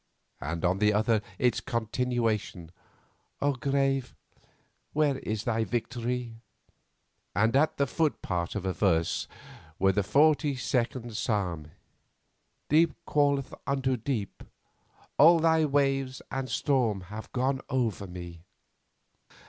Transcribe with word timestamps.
and 0.39 0.65
on 0.65 0.79
the 0.79 0.91
other 0.91 1.21
its 1.37 1.59
continuation, 1.61 2.71
"O 3.39 3.53
grave, 3.53 4.15
where 4.93 5.19
is 5.19 5.43
thy 5.43 5.63
victory?" 5.63 6.41
and 7.35 7.55
at 7.55 7.77
the 7.77 7.85
foot 7.85 8.19
part 8.23 8.55
of 8.55 8.65
a 8.65 8.73
verse 8.73 9.27
from 9.77 9.91
the 9.91 10.01
forty 10.01 10.55
second 10.55 11.15
psalm: 11.15 11.69
"Deep 12.67 12.95
calleth 13.05 13.53
unto 13.67 13.95
deep.... 13.95 14.41
All 15.19 15.37
Thy 15.37 15.65
waves 15.65 16.19
and 16.31 16.49
storms 16.49 17.03
have 17.09 17.31
gone 17.31 17.61
over 17.69 18.07
me." 18.07 18.41